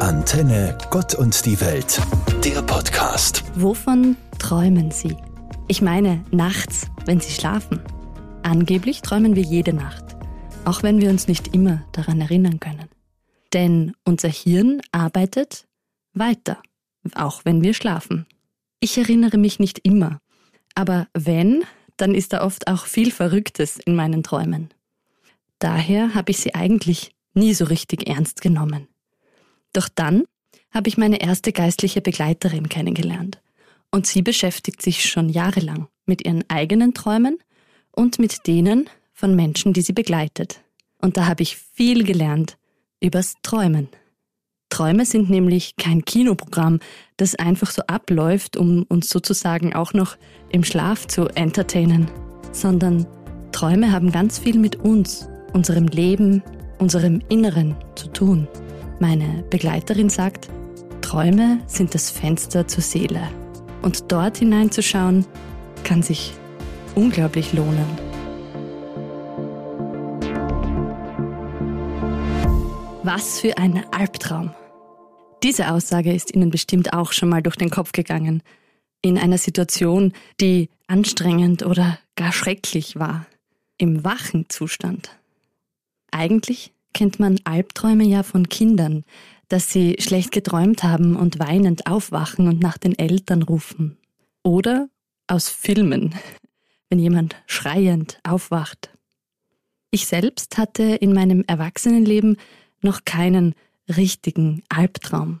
Antenne 0.00 0.76
Gott 0.90 1.14
und 1.14 1.46
die 1.46 1.58
Welt, 1.60 2.00
der 2.44 2.60
Podcast. 2.62 3.42
Wovon 3.54 4.16
träumen 4.38 4.90
Sie? 4.90 5.16
Ich 5.68 5.80
meine, 5.80 6.22
nachts, 6.30 6.86
wenn 7.06 7.18
Sie 7.18 7.32
schlafen. 7.32 7.80
Angeblich 8.42 9.00
träumen 9.00 9.36
wir 9.36 9.42
jede 9.42 9.72
Nacht, 9.72 10.04
auch 10.66 10.82
wenn 10.82 11.00
wir 11.00 11.08
uns 11.08 11.28
nicht 11.28 11.54
immer 11.54 11.82
daran 11.92 12.20
erinnern 12.20 12.60
können. 12.60 12.88
Denn 13.54 13.94
unser 14.04 14.28
Hirn 14.28 14.82
arbeitet 14.92 15.66
weiter, 16.12 16.58
auch 17.14 17.44
wenn 17.44 17.62
wir 17.62 17.72
schlafen. 17.72 18.26
Ich 18.80 18.98
erinnere 18.98 19.38
mich 19.38 19.58
nicht 19.58 19.78
immer, 19.78 20.20
aber 20.74 21.08
wenn, 21.14 21.64
dann 21.96 22.14
ist 22.14 22.34
da 22.34 22.44
oft 22.44 22.68
auch 22.68 22.84
viel 22.84 23.10
Verrücktes 23.10 23.78
in 23.78 23.96
meinen 23.96 24.22
Träumen. 24.22 24.68
Daher 25.58 26.14
habe 26.14 26.32
ich 26.32 26.38
sie 26.38 26.54
eigentlich 26.54 27.12
nie 27.32 27.54
so 27.54 27.64
richtig 27.64 28.06
ernst 28.06 28.42
genommen. 28.42 28.88
Doch 29.72 29.88
dann 29.94 30.24
habe 30.70 30.88
ich 30.88 30.98
meine 30.98 31.20
erste 31.20 31.52
geistliche 31.52 32.00
Begleiterin 32.00 32.68
kennengelernt. 32.68 33.40
Und 33.90 34.06
sie 34.06 34.22
beschäftigt 34.22 34.82
sich 34.82 35.08
schon 35.08 35.28
jahrelang 35.28 35.88
mit 36.04 36.26
ihren 36.26 36.44
eigenen 36.48 36.92
Träumen 36.94 37.38
und 37.92 38.18
mit 38.18 38.46
denen 38.46 38.90
von 39.12 39.34
Menschen, 39.34 39.72
die 39.72 39.82
sie 39.82 39.92
begleitet. 39.92 40.60
Und 41.00 41.16
da 41.16 41.26
habe 41.26 41.42
ich 41.42 41.56
viel 41.56 42.04
gelernt 42.04 42.58
übers 43.00 43.34
Träumen. 43.42 43.88
Träume 44.68 45.06
sind 45.06 45.30
nämlich 45.30 45.76
kein 45.76 46.04
Kinoprogramm, 46.04 46.80
das 47.16 47.34
einfach 47.34 47.70
so 47.70 47.82
abläuft, 47.86 48.56
um 48.56 48.82
uns 48.88 49.08
sozusagen 49.08 49.74
auch 49.74 49.92
noch 49.92 50.16
im 50.50 50.64
Schlaf 50.64 51.06
zu 51.06 51.28
entertainen, 51.28 52.10
sondern 52.52 53.06
Träume 53.52 53.92
haben 53.92 54.10
ganz 54.10 54.38
viel 54.38 54.58
mit 54.58 54.76
uns, 54.76 55.28
unserem 55.52 55.86
Leben, 55.86 56.42
unserem 56.78 57.22
Inneren 57.28 57.76
zu 57.94 58.08
tun. 58.08 58.48
Meine 58.98 59.44
Begleiterin 59.50 60.08
sagt, 60.08 60.48
Träume 61.02 61.60
sind 61.66 61.94
das 61.94 62.10
Fenster 62.10 62.66
zur 62.66 62.82
Seele. 62.82 63.28
Und 63.82 64.10
dort 64.10 64.38
hineinzuschauen, 64.38 65.26
kann 65.84 66.02
sich 66.02 66.32
unglaublich 66.94 67.52
lohnen. 67.52 67.86
Was 73.02 73.38
für 73.40 73.58
ein 73.58 73.84
Albtraum. 73.92 74.52
Diese 75.42 75.70
Aussage 75.70 76.12
ist 76.12 76.34
Ihnen 76.34 76.50
bestimmt 76.50 76.94
auch 76.94 77.12
schon 77.12 77.28
mal 77.28 77.42
durch 77.42 77.56
den 77.56 77.70
Kopf 77.70 77.92
gegangen. 77.92 78.42
In 79.02 79.18
einer 79.18 79.38
Situation, 79.38 80.14
die 80.40 80.70
anstrengend 80.86 81.64
oder 81.64 81.98
gar 82.16 82.32
schrecklich 82.32 82.96
war. 82.96 83.26
Im 83.76 84.04
wachen 84.04 84.46
Zustand. 84.48 85.10
Eigentlich 86.10 86.72
kennt 86.96 87.20
man 87.20 87.38
Albträume 87.44 88.04
ja 88.04 88.22
von 88.22 88.48
Kindern, 88.48 89.04
dass 89.48 89.70
sie 89.70 89.96
schlecht 89.98 90.32
geträumt 90.32 90.82
haben 90.82 91.14
und 91.14 91.38
weinend 91.38 91.86
aufwachen 91.86 92.48
und 92.48 92.62
nach 92.62 92.78
den 92.78 92.98
Eltern 92.98 93.42
rufen. 93.42 93.98
Oder 94.42 94.88
aus 95.26 95.50
Filmen, 95.50 96.14
wenn 96.88 96.98
jemand 96.98 97.36
schreiend 97.46 98.18
aufwacht. 98.26 98.88
Ich 99.90 100.06
selbst 100.06 100.56
hatte 100.56 100.84
in 100.84 101.12
meinem 101.12 101.44
Erwachsenenleben 101.46 102.38
noch 102.80 103.04
keinen 103.04 103.54
richtigen 103.94 104.62
Albtraum. 104.70 105.40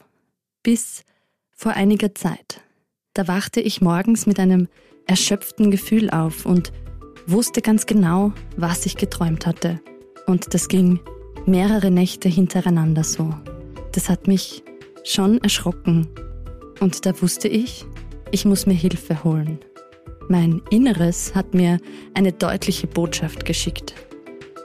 Bis 0.62 1.04
vor 1.52 1.72
einiger 1.72 2.14
Zeit. 2.14 2.60
Da 3.14 3.28
wachte 3.28 3.62
ich 3.62 3.80
morgens 3.80 4.26
mit 4.26 4.38
einem 4.38 4.68
erschöpften 5.06 5.70
Gefühl 5.70 6.10
auf 6.10 6.44
und 6.44 6.70
wusste 7.26 7.62
ganz 7.62 7.86
genau, 7.86 8.34
was 8.58 8.84
ich 8.84 8.98
geträumt 8.98 9.46
hatte. 9.46 9.80
Und 10.26 10.52
das 10.52 10.68
ging 10.68 11.00
mehrere 11.46 11.90
Nächte 11.90 12.28
hintereinander 12.28 13.04
so. 13.04 13.34
Das 13.92 14.08
hat 14.08 14.26
mich 14.26 14.62
schon 15.04 15.38
erschrocken. 15.42 16.08
Und 16.80 17.06
da 17.06 17.20
wusste 17.22 17.48
ich, 17.48 17.84
ich 18.32 18.44
muss 18.44 18.66
mir 18.66 18.74
Hilfe 18.74 19.24
holen. 19.24 19.58
Mein 20.28 20.60
Inneres 20.70 21.34
hat 21.34 21.54
mir 21.54 21.78
eine 22.14 22.32
deutliche 22.32 22.86
Botschaft 22.86 23.44
geschickt. 23.44 23.94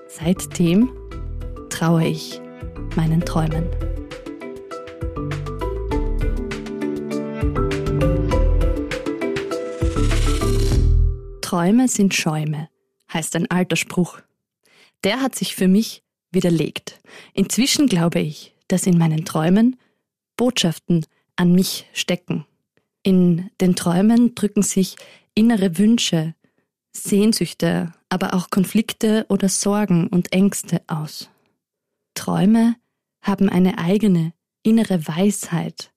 Seitdem 0.07 0.91
traue 1.69 2.07
ich 2.07 2.41
meinen 2.95 3.22
Träumen. 3.22 3.66
Träume 11.41 11.88
sind 11.88 12.16
Schäume, 12.16 12.69
heißt 13.13 13.35
ein 13.35 13.50
alter 13.51 13.75
Spruch. 13.75 14.19
Der 15.03 15.22
hat 15.22 15.35
sich 15.35 15.56
für 15.56 15.67
mich 15.67 16.03
widerlegt. 16.31 17.00
Inzwischen 17.34 17.88
glaube 17.88 18.19
ich, 18.19 18.56
dass 18.68 18.88
in 18.88 18.97
meinen 18.97 19.25
Träumen 19.25 19.78
Botschaften 20.38 21.06
an 21.36 21.53
mich 21.53 21.86
stecken. 21.94 22.46
In 23.03 23.50
den 23.59 23.75
Träumen 23.75 24.36
drücken 24.36 24.64
sich 24.64 24.96
innere 25.36 25.78
Wünsche, 25.78 26.36
Sehnsüchte, 26.94 27.94
aber 28.09 28.34
auch 28.34 28.50
Konflikte 28.50 29.25
oder 29.30 29.50
Sorgen 29.50 30.08
und 30.08 30.34
Ängste 30.34 30.81
aus. 30.88 31.30
Träume 32.14 32.75
haben 33.22 33.50
eine 33.50 33.78
eigene 33.78 34.34
innere 34.63 35.08
Weisheit, 35.08 35.92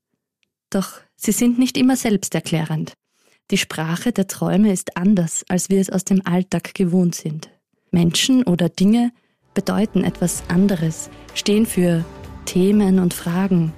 doch 0.71 1.01
sie 1.17 1.33
sind 1.33 1.59
nicht 1.59 1.77
immer 1.77 1.97
selbsterklärend. 1.97 2.95
Die 3.51 3.59
Sprache 3.59 4.13
der 4.13 4.27
Träume 4.27 4.73
ist 4.73 4.97
anders, 4.97 5.45
als 5.49 5.69
wir 5.69 5.81
es 5.81 5.91
aus 5.91 6.05
dem 6.05 6.27
Alltag 6.27 6.75
gewohnt 6.75 7.15
sind. 7.15 7.51
Menschen 7.91 8.43
oder 8.45 8.69
Dinge 8.69 9.13
bedeuten 9.55 10.05
etwas 10.05 10.43
anderes, 10.49 11.11
stehen 11.35 11.65
für 11.65 12.05
Themen 12.45 12.99
und 12.99 13.15
Fragen, 13.15 13.73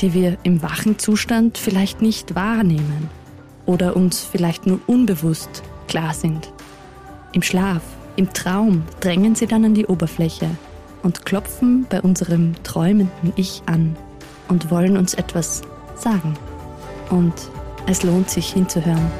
die 0.00 0.14
wir 0.14 0.38
im 0.42 0.62
wachen 0.62 0.98
Zustand 0.98 1.58
vielleicht 1.58 2.02
nicht 2.02 2.34
wahrnehmen 2.34 3.10
oder 3.66 3.96
uns 3.96 4.20
vielleicht 4.20 4.66
nur 4.66 4.80
unbewusst 4.86 5.62
klar 5.88 6.14
sind. 6.14 6.52
Im 7.32 7.42
Schlaf, 7.42 7.82
im 8.16 8.32
Traum 8.32 8.84
drängen 9.00 9.34
sie 9.34 9.46
dann 9.46 9.64
an 9.64 9.74
die 9.74 9.86
Oberfläche 9.86 10.48
und 11.02 11.24
klopfen 11.24 11.86
bei 11.88 12.00
unserem 12.00 12.54
träumenden 12.62 13.32
Ich 13.36 13.62
an 13.66 13.96
und 14.48 14.70
wollen 14.70 14.96
uns 14.96 15.14
etwas 15.14 15.62
sagen. 15.96 16.34
Und 17.10 17.34
es 17.86 18.02
lohnt 18.02 18.30
sich 18.30 18.52
hinzuhören. 18.52 19.10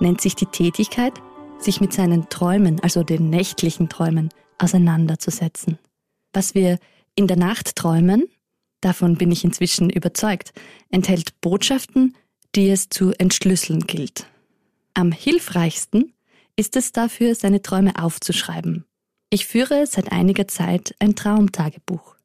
Nennt 0.00 0.20
sich 0.20 0.34
die 0.34 0.46
Tätigkeit, 0.46 1.14
sich 1.58 1.80
mit 1.80 1.92
seinen 1.92 2.28
Träumen, 2.28 2.80
also 2.80 3.02
den 3.02 3.30
nächtlichen 3.30 3.88
Träumen, 3.88 4.30
auseinanderzusetzen. 4.58 5.78
Was 6.32 6.54
wir 6.54 6.78
in 7.14 7.26
der 7.26 7.36
Nacht 7.36 7.76
träumen, 7.76 8.28
davon 8.80 9.16
bin 9.16 9.30
ich 9.30 9.44
inzwischen 9.44 9.90
überzeugt, 9.90 10.52
enthält 10.90 11.40
Botschaften, 11.40 12.16
die 12.54 12.70
es 12.70 12.88
zu 12.88 13.12
entschlüsseln 13.18 13.80
gilt. 13.86 14.26
Am 14.94 15.12
hilfreichsten 15.12 16.12
ist 16.56 16.76
es 16.76 16.92
dafür, 16.92 17.34
seine 17.34 17.62
Träume 17.62 18.02
aufzuschreiben. 18.02 18.84
Ich 19.30 19.46
führe 19.46 19.86
seit 19.86 20.12
einiger 20.12 20.48
Zeit 20.48 20.94
ein 20.98 21.14
Traumtagebuch. 21.14 22.16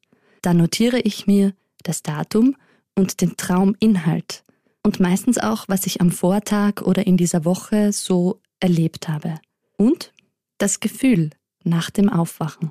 Da 0.42 0.52
notiere 0.54 0.98
ich 0.98 1.26
mir 1.26 1.52
das 1.84 2.02
Datum 2.02 2.56
und 2.94 3.20
den 3.20 3.36
Trauminhalt 3.36 4.44
und 4.86 5.00
meistens 5.00 5.36
auch, 5.38 5.64
was 5.66 5.84
ich 5.84 6.00
am 6.00 6.12
Vortag 6.12 6.80
oder 6.80 7.08
in 7.08 7.16
dieser 7.16 7.44
Woche 7.44 7.92
so 7.92 8.40
erlebt 8.60 9.08
habe. 9.08 9.40
Und 9.76 10.12
das 10.58 10.78
Gefühl 10.78 11.30
nach 11.64 11.90
dem 11.90 12.08
Aufwachen. 12.08 12.70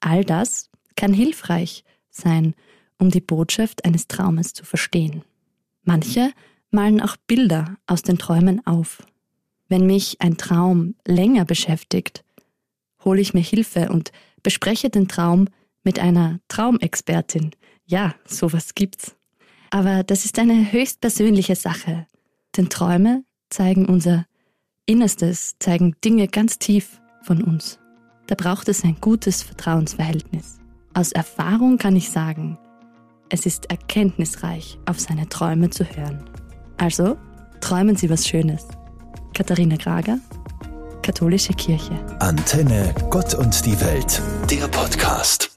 All 0.00 0.24
das 0.24 0.70
kann 0.96 1.12
hilfreich 1.12 1.84
sein, 2.08 2.54
um 2.98 3.10
die 3.10 3.20
Botschaft 3.20 3.84
eines 3.84 4.08
Traumes 4.08 4.54
zu 4.54 4.64
verstehen. 4.64 5.24
Manche 5.82 6.32
malen 6.70 7.02
auch 7.02 7.18
Bilder 7.26 7.76
aus 7.86 8.00
den 8.00 8.16
Träumen 8.16 8.66
auf. 8.66 9.06
Wenn 9.68 9.84
mich 9.84 10.22
ein 10.22 10.38
Traum 10.38 10.94
länger 11.06 11.44
beschäftigt, 11.44 12.24
hole 13.04 13.20
ich 13.20 13.34
mir 13.34 13.42
Hilfe 13.42 13.90
und 13.90 14.10
bespreche 14.42 14.88
den 14.88 15.06
Traum 15.06 15.48
mit 15.84 15.98
einer 15.98 16.40
Traumexpertin. 16.48 17.50
Ja, 17.84 18.14
sowas 18.24 18.74
gibt's. 18.74 19.14
Aber 19.72 20.02
das 20.04 20.26
ist 20.26 20.38
eine 20.38 20.70
höchst 20.70 21.00
persönliche 21.00 21.56
Sache. 21.56 22.06
Denn 22.56 22.68
Träume 22.68 23.24
zeigen 23.48 23.86
unser 23.86 24.26
Innerstes, 24.84 25.54
zeigen 25.58 25.96
Dinge 26.04 26.28
ganz 26.28 26.58
tief 26.58 27.00
von 27.22 27.42
uns. 27.42 27.78
Da 28.26 28.34
braucht 28.34 28.68
es 28.68 28.84
ein 28.84 28.98
gutes 29.00 29.42
Vertrauensverhältnis. 29.42 30.58
Aus 30.92 31.12
Erfahrung 31.12 31.78
kann 31.78 31.96
ich 31.96 32.10
sagen, 32.10 32.58
es 33.30 33.46
ist 33.46 33.70
erkenntnisreich, 33.70 34.78
auf 34.84 35.00
seine 35.00 35.26
Träume 35.30 35.70
zu 35.70 35.84
hören. 35.84 36.22
Also, 36.76 37.16
träumen 37.62 37.96
Sie 37.96 38.10
was 38.10 38.28
Schönes. 38.28 38.68
Katharina 39.32 39.76
Grager, 39.76 40.18
Katholische 41.00 41.54
Kirche. 41.54 41.98
Antenne 42.18 42.94
Gott 43.08 43.34
und 43.34 43.64
die 43.64 43.80
Welt, 43.80 44.20
der 44.50 44.68
Podcast. 44.68 45.51